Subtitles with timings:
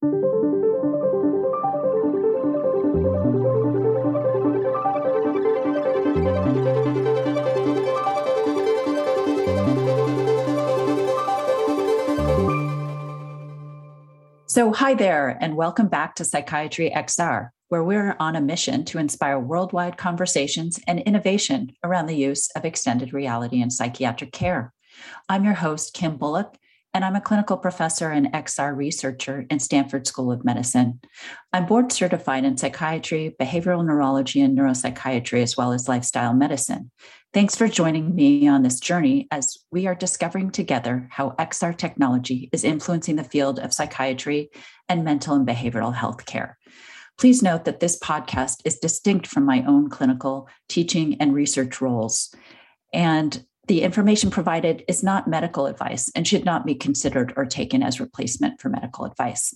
[0.00, 0.10] So,
[14.72, 19.40] hi there, and welcome back to Psychiatry XR, where we're on a mission to inspire
[19.40, 24.72] worldwide conversations and innovation around the use of extended reality in psychiatric care.
[25.28, 26.56] I'm your host, Kim Bullock,
[26.94, 31.00] and I'm a clinical professor and XR researcher in Stanford School of Medicine.
[31.52, 36.90] I'm board certified in psychiatry, behavioral neurology, and neuropsychiatry, as well as lifestyle medicine.
[37.34, 42.48] Thanks for joining me on this journey as we are discovering together how XR technology
[42.52, 44.50] is influencing the field of psychiatry
[44.88, 46.56] and mental and behavioral health care.
[47.18, 52.34] Please note that this podcast is distinct from my own clinical teaching and research roles.
[52.94, 57.82] And the information provided is not medical advice and should not be considered or taken
[57.82, 59.54] as replacement for medical advice.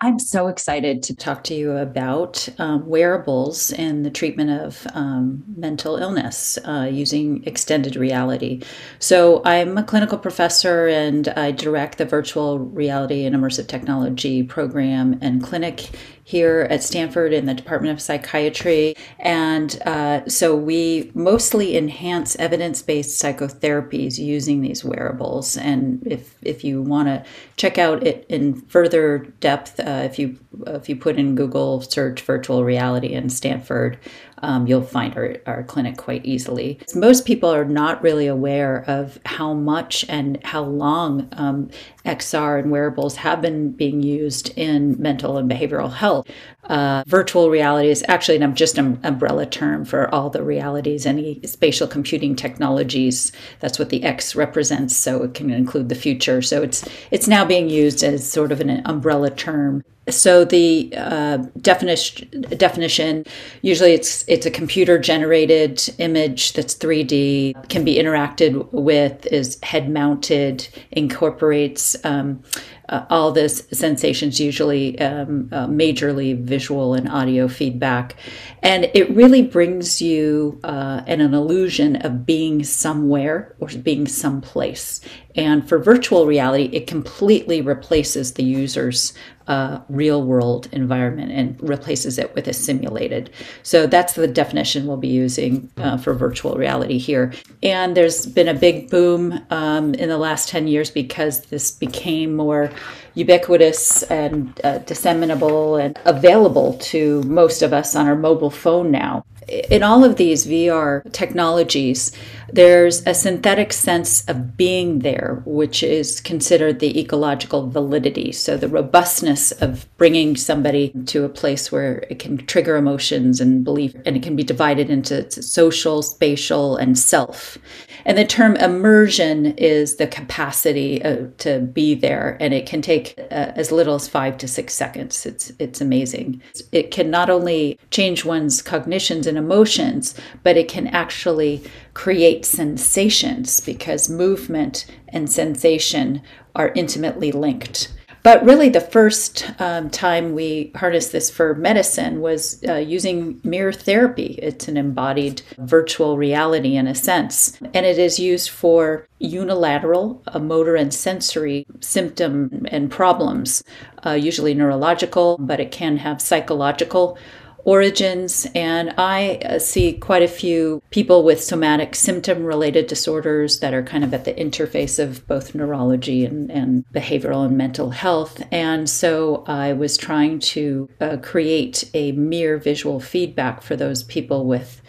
[0.00, 5.44] I'm so excited to talk to you about um, wearables and the treatment of um,
[5.56, 8.62] mental illness uh, using extended reality.
[8.98, 15.18] So, I'm a clinical professor and I direct the virtual reality and immersive technology program
[15.22, 15.90] and clinic
[16.24, 18.94] here at Stanford in the Department of Psychiatry.
[19.18, 25.56] And uh, so we mostly enhance evidence based psychotherapies using these wearables.
[25.56, 27.24] And if, if you want to
[27.56, 32.22] check out it in further depth, uh, if, you, if you put in Google search
[32.22, 33.98] virtual reality in Stanford,
[34.42, 36.78] um, you'll find our, our clinic quite easily.
[36.94, 41.70] Most people are not really aware of how much and how long um,
[42.04, 46.28] XR and wearables have been being used in mental and behavioral health.
[46.64, 51.40] Uh, virtual reality is actually an, just an umbrella term for all the realities, any
[51.44, 53.32] spatial computing technologies.
[53.60, 56.42] That's what the X represents, so it can include the future.
[56.42, 61.36] So it's it's now being used as sort of an umbrella term so the uh,
[61.60, 63.24] definition definition
[63.62, 69.88] usually it's it's a computer generated image that's 3D can be interacted with is head
[69.88, 72.42] mounted incorporates um,
[72.88, 78.16] uh, all this sensations, usually um, uh, majorly visual and audio feedback.
[78.62, 85.00] And it really brings you uh, an, an illusion of being somewhere or being someplace.
[85.34, 89.14] And for virtual reality, it completely replaces the user's
[89.46, 93.30] uh, real world environment and replaces it with a simulated.
[93.62, 97.32] So that's the definition we'll be using uh, for virtual reality here.
[97.62, 102.36] And there's been a big boom um, in the last 10 years because this became
[102.36, 102.70] more
[103.14, 109.24] ubiquitous and uh, disseminable and available to most of us on our mobile phone now.
[109.48, 112.12] In all of these VR technologies,
[112.52, 118.30] there's a synthetic sense of being there, which is considered the ecological validity.
[118.32, 123.64] So, the robustness of bringing somebody to a place where it can trigger emotions and
[123.64, 127.56] belief, and it can be divided into social, spatial, and self.
[128.04, 133.14] And the term immersion is the capacity uh, to be there, and it can take
[133.18, 135.24] uh, as little as five to six seconds.
[135.24, 136.42] It's it's amazing.
[136.72, 141.62] It can not only change one's cognitions and emotions, but it can actually
[141.94, 146.22] create sensations because movement and sensation
[146.54, 147.92] are intimately linked.
[148.22, 153.72] But really, the first um, time we harnessed this for medicine was uh, using mirror
[153.72, 154.38] therapy.
[154.40, 160.38] It's an embodied virtual reality in a sense, and it is used for unilateral uh,
[160.38, 163.64] motor and sensory symptom and problems,
[164.06, 167.18] uh, usually neurological, but it can have psychological
[167.64, 173.74] origins, and I uh, see quite a few people with somatic symptom related disorders that
[173.74, 178.42] are kind of at the interface of both neurology and, and behavioral and mental health.
[178.50, 184.46] And so I was trying to uh, create a mirror visual feedback for those people
[184.46, 184.82] with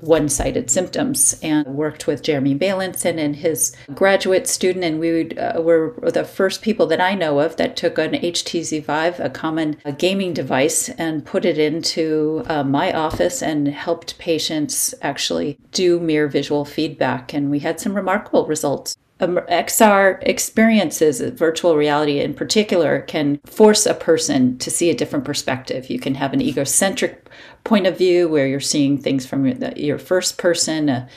[0.00, 4.84] one sided symptoms and worked with Jeremy Bailenson and his graduate student.
[4.84, 8.12] And we would, uh, were the first people that I know of that took an
[8.12, 13.68] HTC Vive, a common uh, gaming device, and put it into uh, my office and
[13.68, 17.32] helped patients actually do mirror visual feedback.
[17.32, 18.96] And we had some remarkable results.
[19.18, 25.88] XR experiences, virtual reality in particular, can force a person to see a different perspective.
[25.88, 27.26] You can have an egocentric
[27.66, 29.46] point of view where you're seeing things from
[29.76, 31.08] your first person, uh,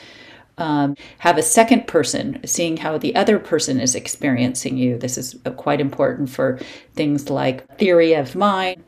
[0.58, 4.98] um, have a second person seeing how the other person is experiencing you.
[4.98, 6.60] This is uh, quite important for
[6.94, 8.84] things like theory of mind.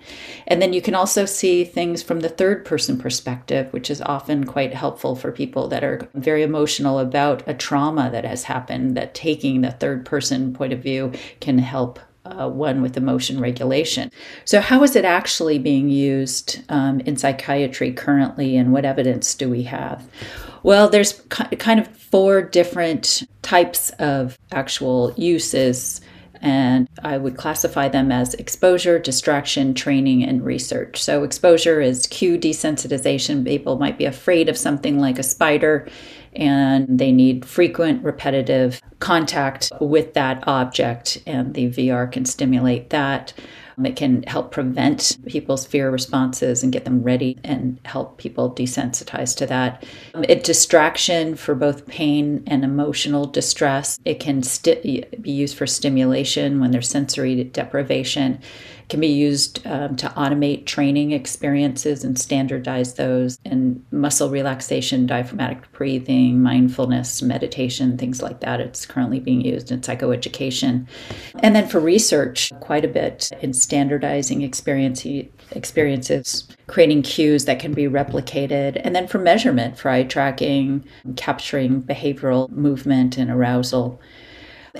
[0.47, 4.44] And then you can also see things from the third person perspective, which is often
[4.44, 9.14] quite helpful for people that are very emotional about a trauma that has happened, that
[9.14, 14.11] taking the third person point of view can help uh, one with emotion regulation.
[14.45, 19.49] So, how is it actually being used um, in psychiatry currently, and what evidence do
[19.49, 20.09] we have?
[20.63, 26.01] Well, there's kind of four different types of actual uses
[26.43, 31.01] and I would classify them as exposure, distraction, training, and research.
[31.01, 33.47] So, exposure is cue desensitization.
[33.47, 35.89] People might be afraid of something like a spider
[36.34, 43.32] and they need frequent, repetitive contact with that object, and the VR can stimulate that.
[43.82, 49.37] It can help prevent people's fear responses and get them ready and help people desensitize
[49.38, 49.84] to that.
[50.14, 53.99] A distraction for both pain and emotional distress.
[54.05, 58.40] It can sti- be used for stimulation when there's sensory deprivation
[58.93, 65.73] can be used um, to automate training experiences and standardize those and muscle relaxation, diaphragmatic
[65.73, 68.61] breathing, mindfulness, meditation, things like that.
[68.61, 70.87] It's currently being used in psychoeducation.
[71.39, 75.06] And then for research, quite a bit in standardizing experience,
[75.53, 80.85] experiences, creating cues that can be replicated, and then for measurement, for eye tracking,
[81.17, 83.99] capturing behavioral movement and arousal.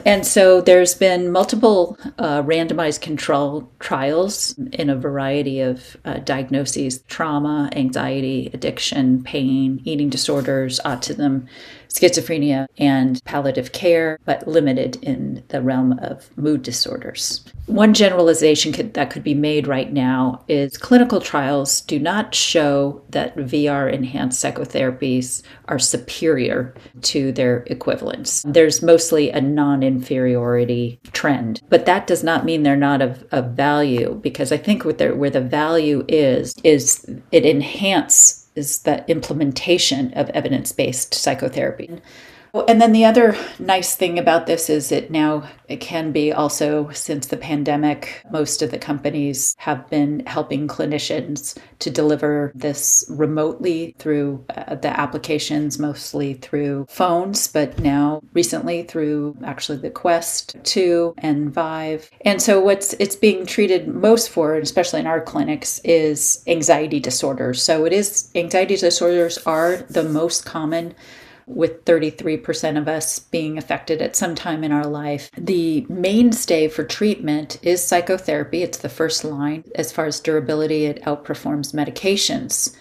[0.06, 7.03] And so there's been multiple uh, randomized control trials in a variety of uh, diagnoses
[7.03, 11.47] trauma, anxiety, addiction, pain, eating disorders, autism,
[11.93, 17.44] schizophrenia, and palliative care, but limited in the realm of mood disorders.
[17.67, 23.03] One generalization could, that could be made right now is clinical trials do not show
[23.11, 28.43] that VR enhanced psychotherapies are superior to their equivalents.
[28.47, 33.53] There's mostly a non inferiority trend, but that does not mean they're not of, of
[33.53, 40.12] value because I think what where the value is, is it enhances is the implementation
[40.14, 41.90] of evidence based psychotherapy.
[42.54, 46.90] And then the other nice thing about this is it now it can be also
[46.90, 53.94] since the pandemic most of the companies have been helping clinicians to deliver this remotely
[53.99, 61.14] through uh, the applications mostly through phones but now recently through actually the Quest 2
[61.19, 62.10] and Vive.
[62.20, 67.62] And so what's it's being treated most for especially in our clinics is anxiety disorders.
[67.62, 70.94] So it is anxiety disorders are the most common
[71.47, 75.31] with 33% of us being affected at some time in our life.
[75.37, 78.62] The mainstay for treatment is psychotherapy.
[78.62, 79.65] It's the first line.
[79.75, 82.77] As far as durability, it outperforms medications.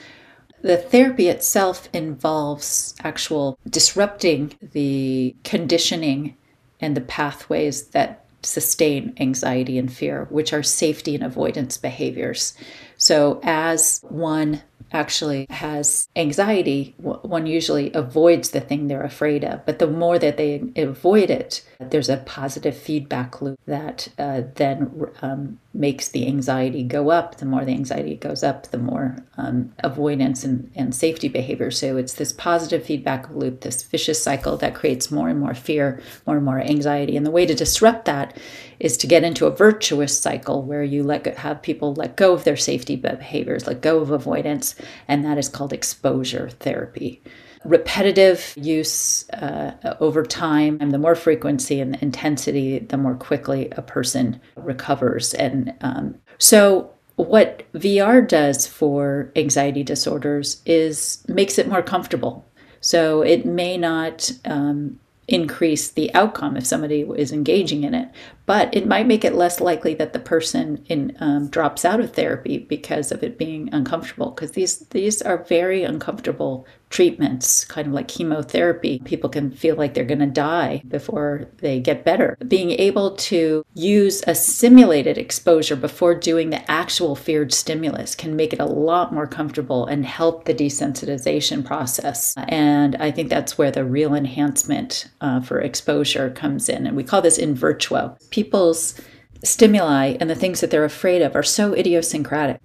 [0.61, 6.37] The therapy itself involves actual disrupting the conditioning
[6.79, 12.55] and the pathways that sustain anxiety and fear, which are safety and avoidance behaviors.
[12.97, 14.61] So, as one
[14.93, 19.65] actually has anxiety, one usually avoids the thing they're afraid of.
[19.65, 25.07] But the more that they avoid it, there's a positive feedback loop that uh, then
[25.21, 27.37] um, makes the anxiety go up.
[27.37, 31.71] The more the anxiety goes up, the more um, avoidance and, and safety behavior.
[31.71, 36.01] So it's this positive feedback loop, this vicious cycle that creates more and more fear,
[36.27, 37.15] more and more anxiety.
[37.15, 38.37] And the way to disrupt that
[38.79, 42.33] is to get into a virtuous cycle where you let go, have people let go
[42.33, 44.75] of their safety behaviors, let go of avoidance,
[45.07, 47.21] and that is called exposure therapy
[47.63, 53.69] repetitive use uh, over time, and the more frequency and the intensity, the more quickly
[53.73, 55.33] a person recovers.
[55.33, 62.45] And um, so, what VR does for anxiety disorders is makes it more comfortable.
[62.79, 68.09] So it may not um, increase the outcome if somebody is engaging in it,
[68.45, 72.13] but it might make it less likely that the person in um, drops out of
[72.13, 74.31] therapy because of it being uncomfortable.
[74.31, 78.99] Because these these are very uncomfortable treatments, kind of like chemotherapy.
[79.05, 82.37] People can feel like they're going to die before they get better.
[82.47, 88.53] Being able to use a simulated exposure before doing the actual feared stimulus can make
[88.53, 92.35] it a lot more comfortable and help the desensitization process.
[92.37, 96.85] And I think that's where the real enhancement uh, for exposure comes in.
[96.85, 98.17] And we call this in virtuo.
[98.29, 98.99] People's
[99.43, 102.59] stimuli and the things that they're afraid of are so idiosyncratic.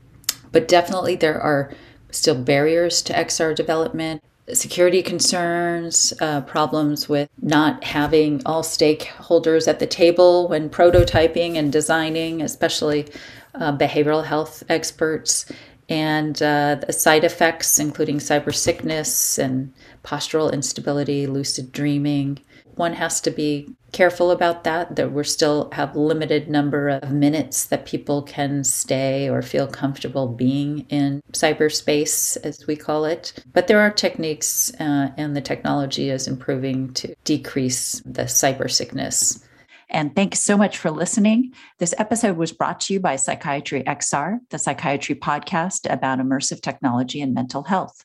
[0.52, 1.72] But definitely there are
[2.10, 4.22] still barriers to XR development,
[4.52, 11.72] security concerns, uh, problems with not having all stakeholders at the table when prototyping and
[11.72, 13.06] designing, especially
[13.54, 15.50] uh, behavioral health experts,
[15.88, 19.72] and uh, side effects, including cyber sickness and
[20.04, 22.38] postural instability, lucid dreaming.
[22.76, 27.66] One has to be careful about that that we're still have limited number of minutes
[27.66, 33.68] that people can stay or feel comfortable being in cyberspace as we call it but
[33.68, 39.42] there are techniques uh, and the technology is improving to decrease the cyber sickness
[39.88, 41.52] And thanks so much for listening.
[41.78, 47.20] This episode was brought to you by Psychiatry XR, the psychiatry podcast about immersive technology
[47.20, 48.04] and mental health.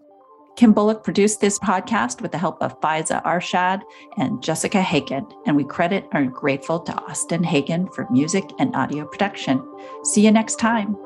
[0.57, 3.81] Kim Bullock produced this podcast with the help of Faiza Arshad
[4.17, 9.05] and Jessica Hagen, and we credit are grateful to Austin Hagen for music and audio
[9.05, 9.63] production.
[10.03, 10.97] See you next time.